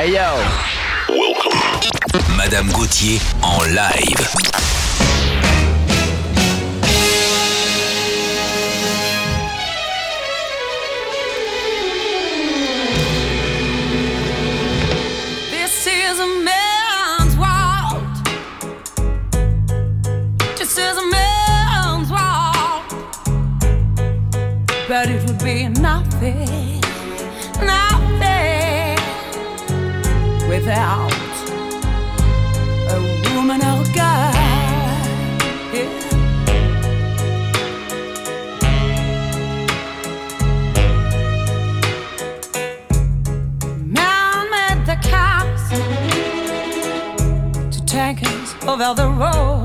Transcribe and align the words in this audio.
Hey 0.00 0.14
yo! 0.14 0.42
Welcome. 1.10 2.34
Madame 2.34 2.72
Gauthier 2.72 3.20
en 3.42 3.74
live. 3.74 4.30
but 24.88 25.08
it 25.08 25.22
would 25.24 25.38
be 25.44 25.68
nothing 25.68 26.69
without 30.70 31.12
a 32.90 33.34
woman 33.34 33.60
or 33.60 33.82
a 33.82 33.92
guy. 33.92 34.30
Man 43.84 44.50
made 44.54 44.86
the 44.86 44.96
cars 45.10 45.64
to 47.74 47.84
take 47.84 48.22
us 48.22 48.54
over 48.68 48.94
the 48.94 49.08
road. 49.08 49.59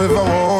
wywołał 0.00 0.59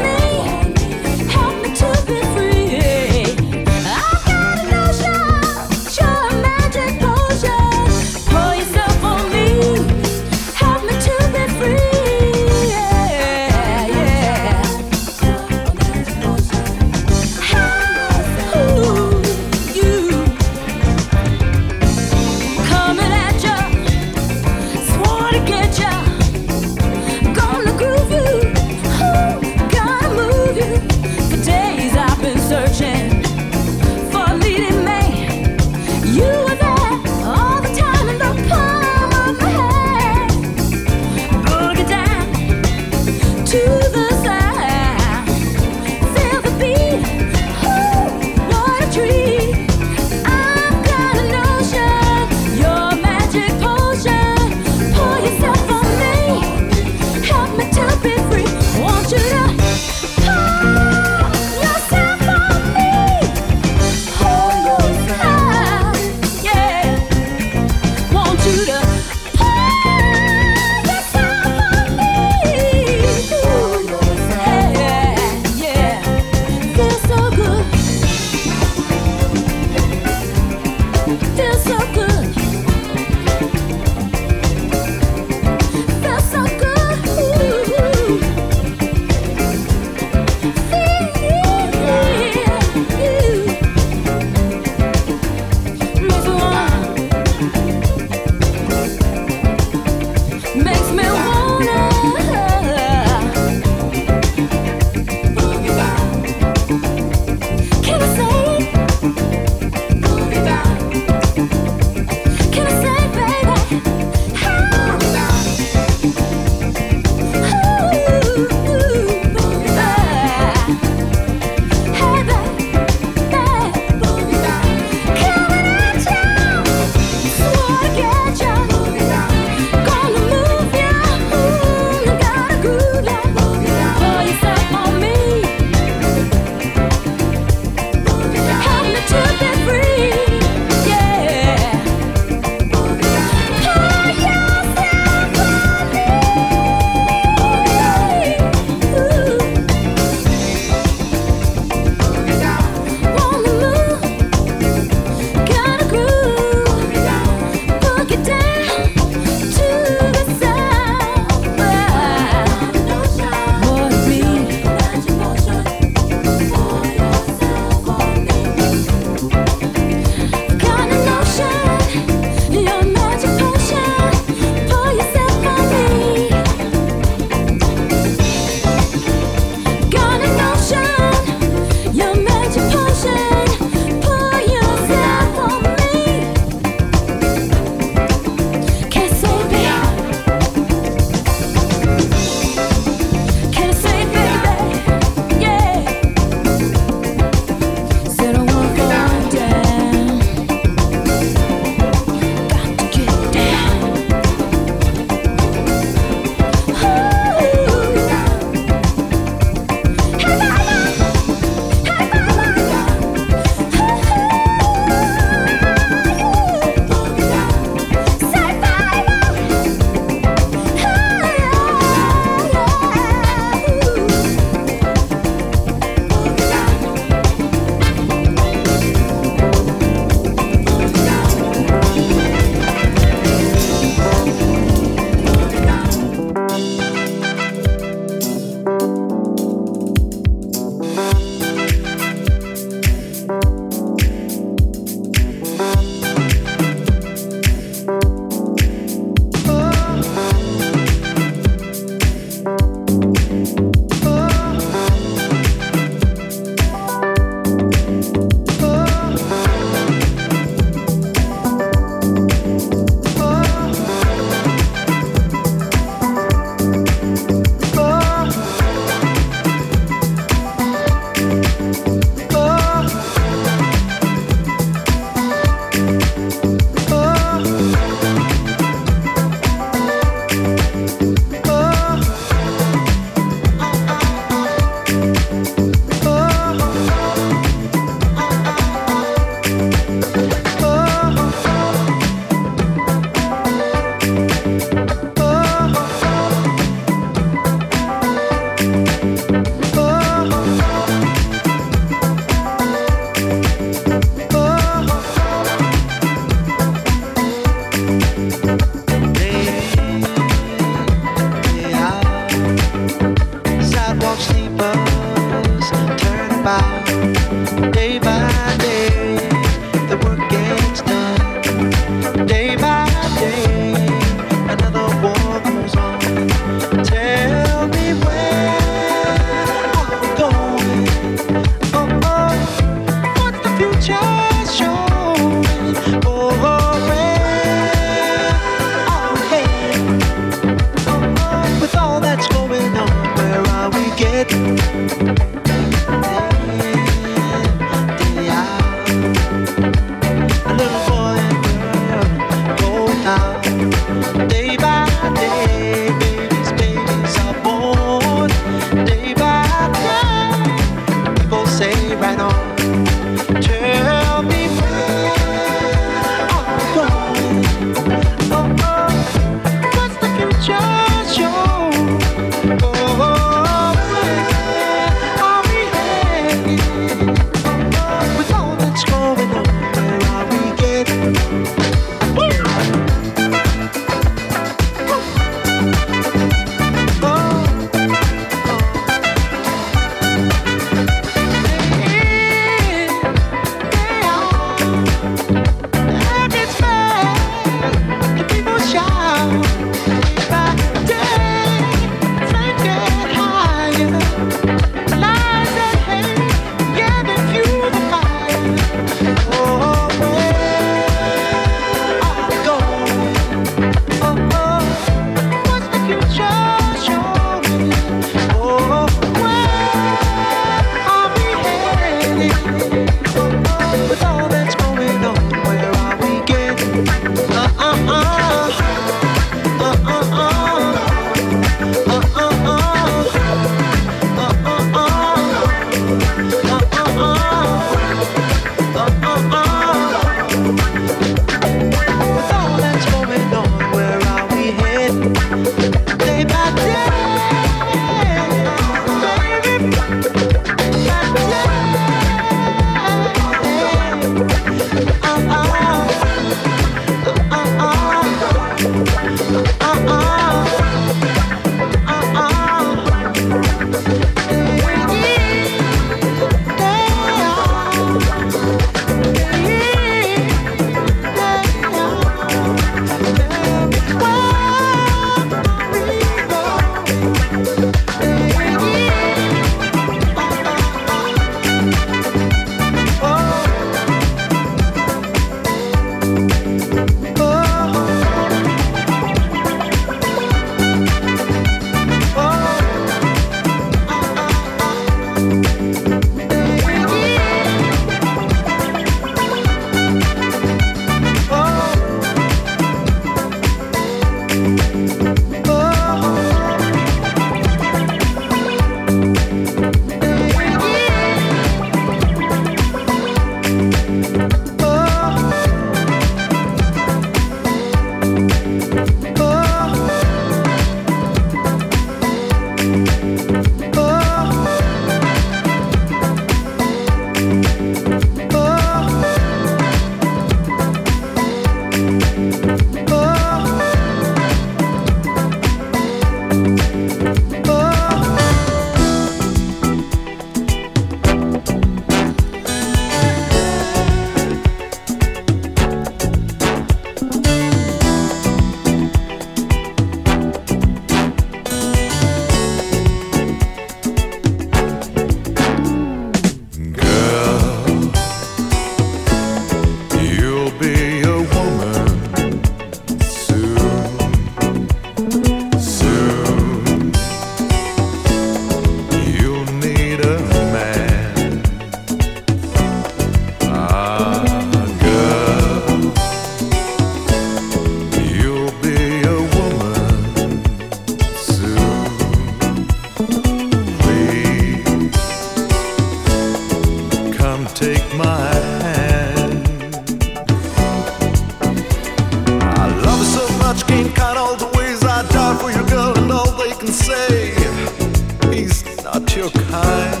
your 599.21 599.29
kind. 599.29 600.00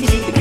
Thank 0.00 0.28
you. 0.28 0.37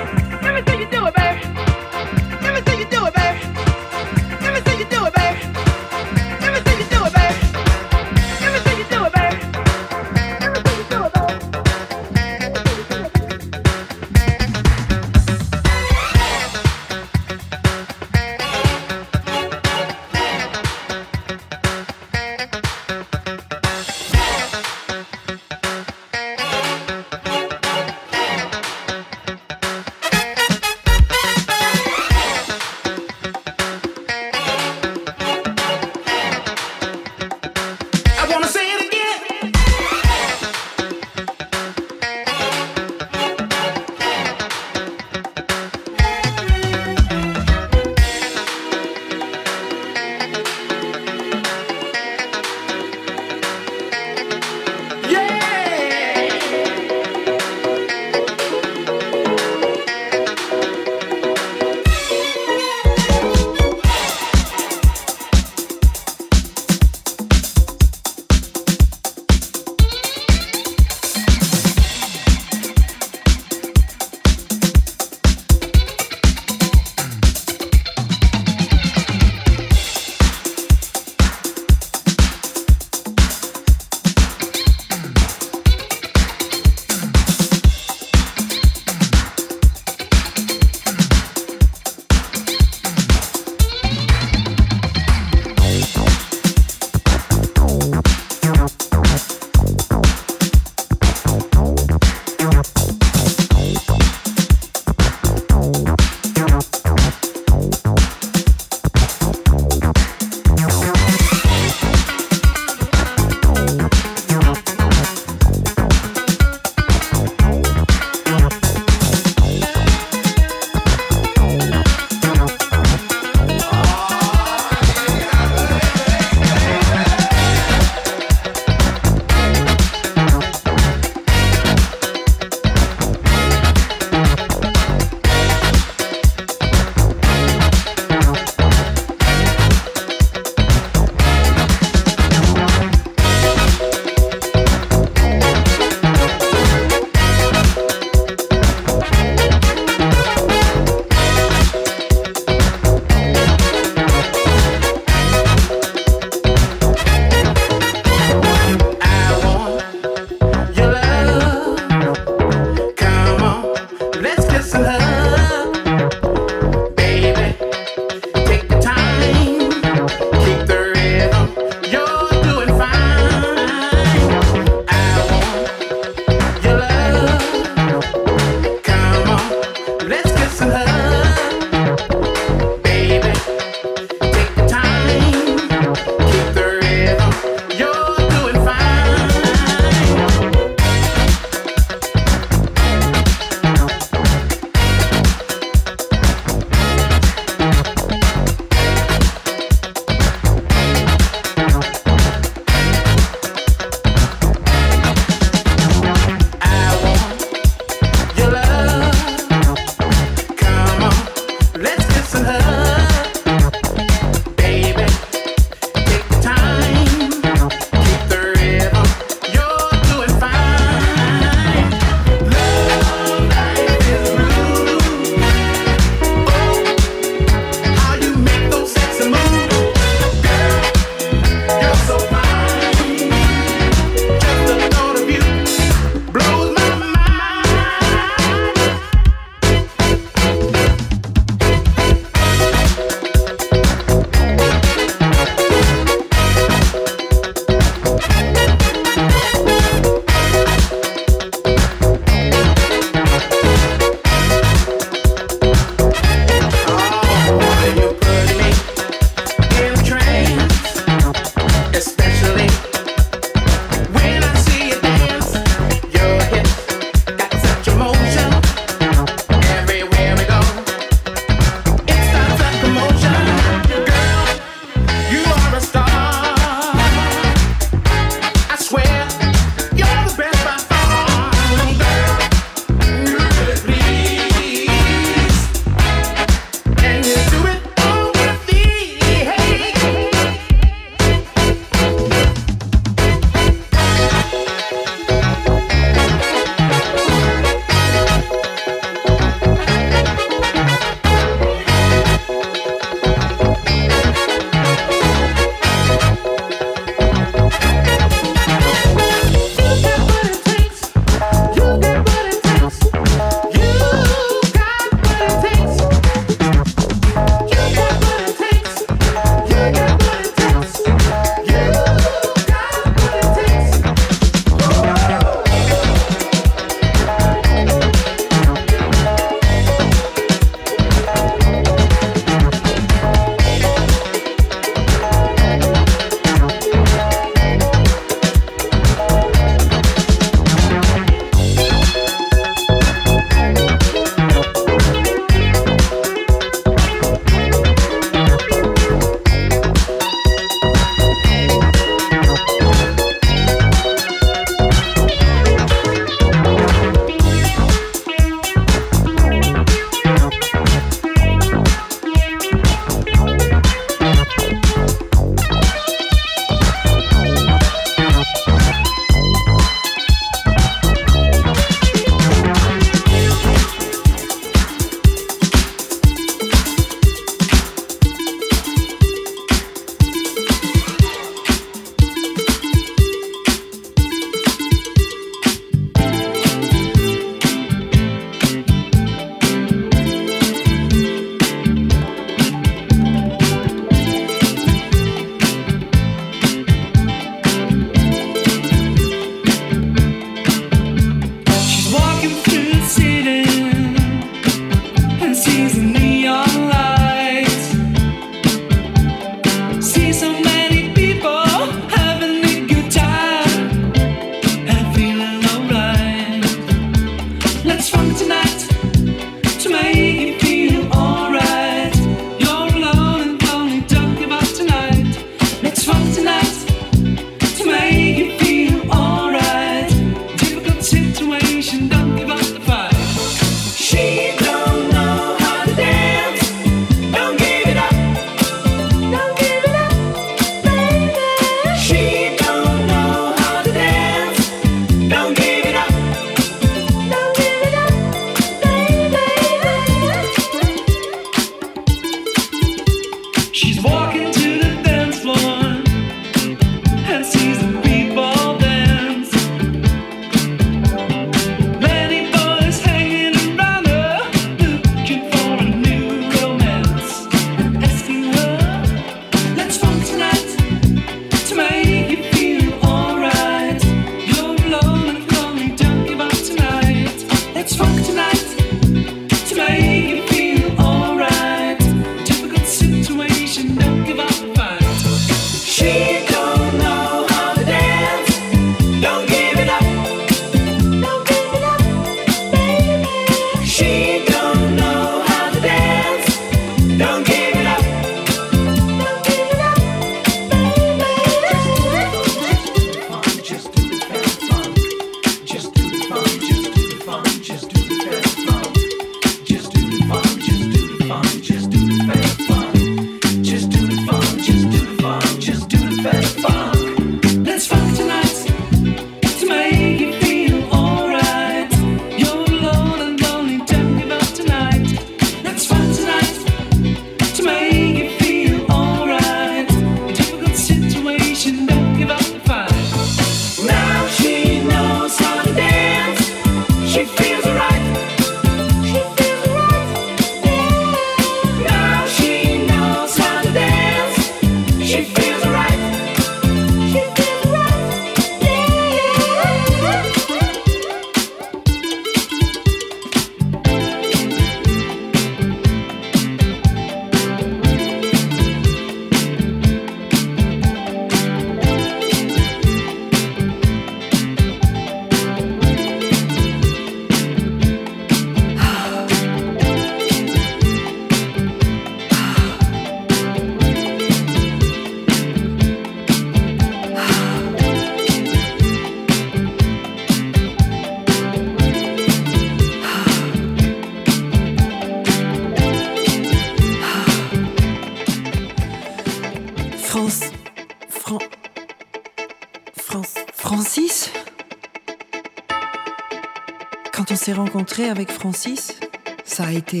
avec 598.16 598.30
Francis, 598.30 598.98
ça 599.44 599.64
a 599.64 599.72
été 599.72 600.00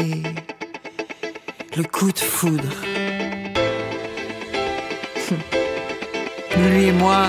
le 1.76 1.82
coup 1.82 2.10
de 2.10 2.18
foudre. 2.18 2.74
Hum. 5.30 6.70
Lui 6.70 6.84
et 6.86 6.92
moi, 6.92 7.26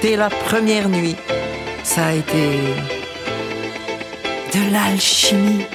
dès 0.00 0.16
la 0.16 0.30
première 0.30 0.88
nuit, 0.88 1.16
ça 1.82 2.06
a 2.06 2.14
été 2.14 2.46
de 4.54 4.72
l'alchimie. 4.72 5.66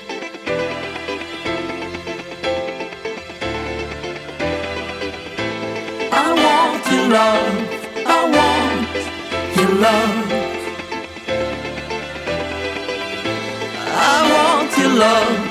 love. 14.95 15.44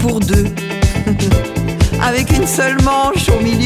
pour 0.00 0.18
deux, 0.18 0.46
avec 2.02 2.30
une 2.36 2.46
seule 2.48 2.82
manche 2.82 3.28
au 3.28 3.40
milieu. 3.40 3.61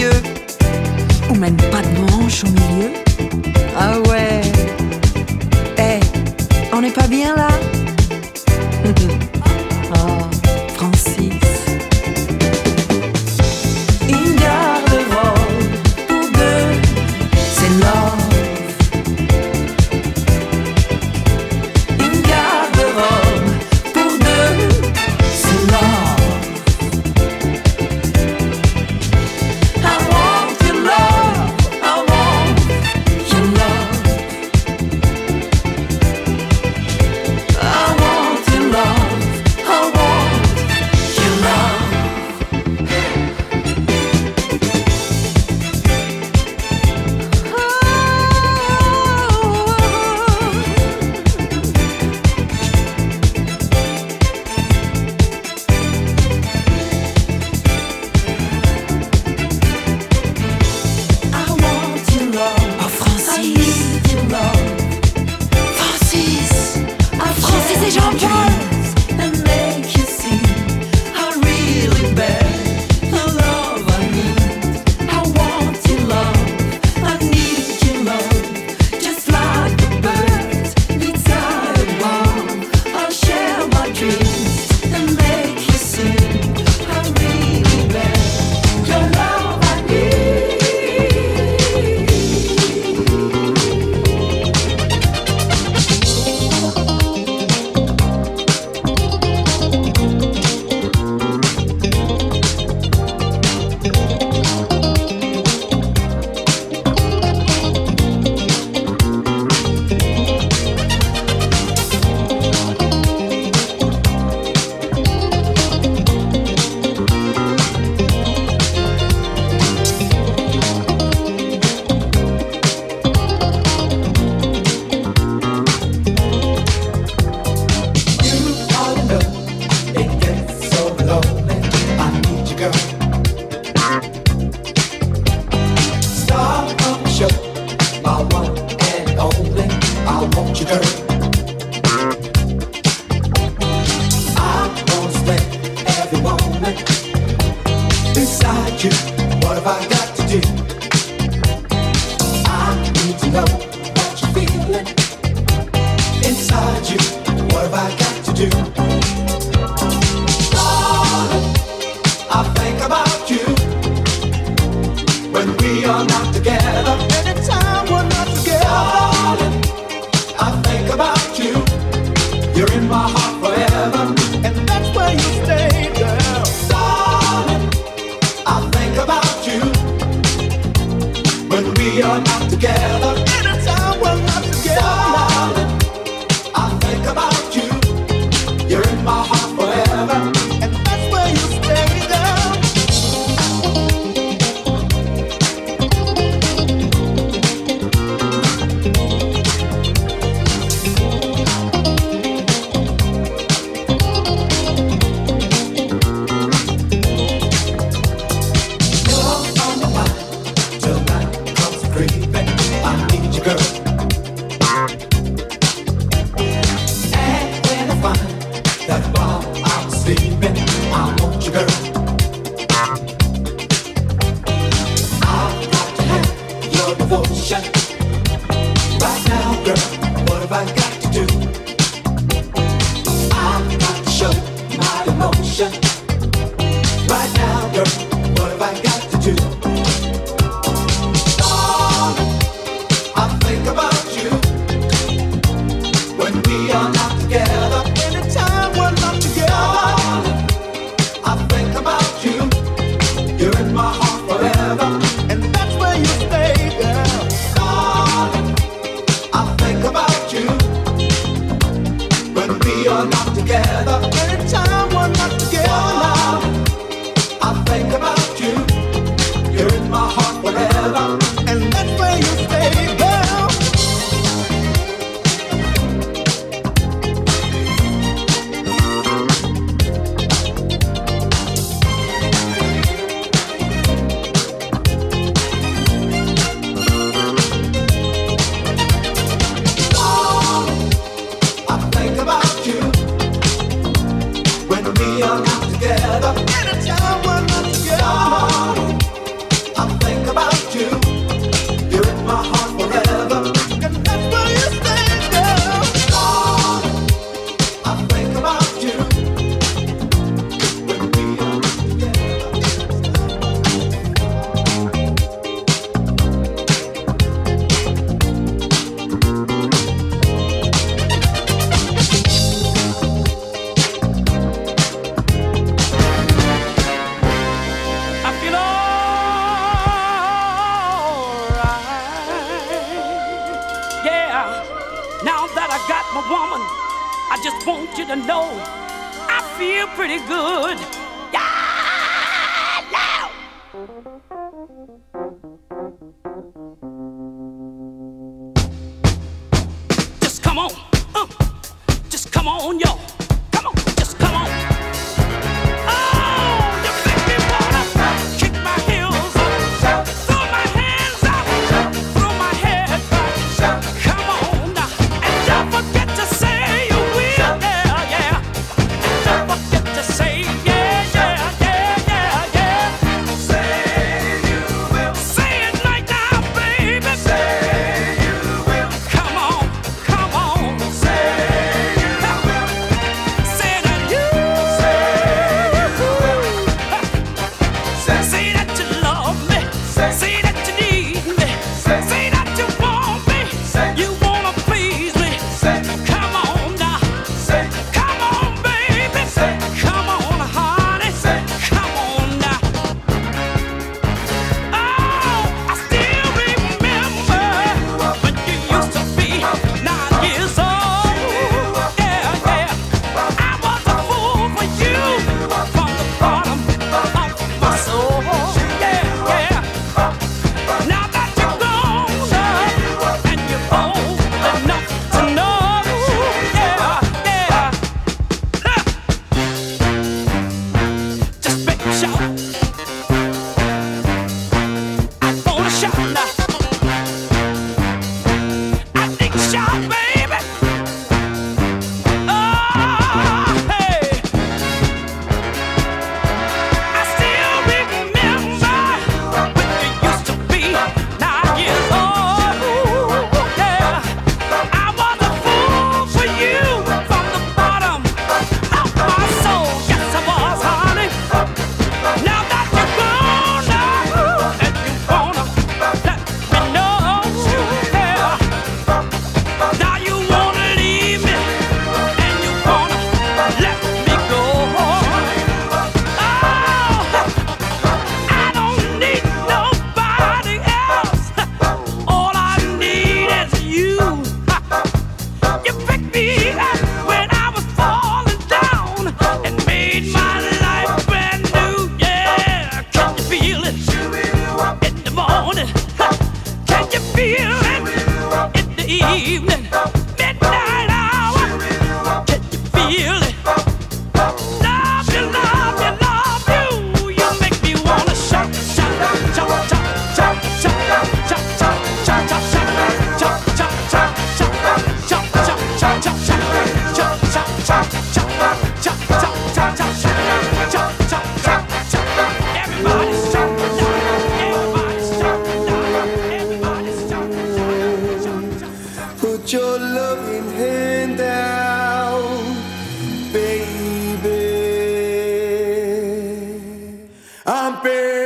Jumping. 537.77 538.26